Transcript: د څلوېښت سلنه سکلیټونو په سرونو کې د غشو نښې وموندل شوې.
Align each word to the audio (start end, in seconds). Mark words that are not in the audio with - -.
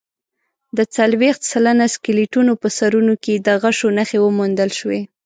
د 0.77 0.79
څلوېښت 0.95 1.41
سلنه 1.51 1.85
سکلیټونو 1.95 2.51
په 2.61 2.67
سرونو 2.77 3.13
کې 3.23 3.33
د 3.37 3.47
غشو 3.61 3.87
نښې 3.97 4.19
وموندل 4.21 4.69
شوې. 4.79 5.01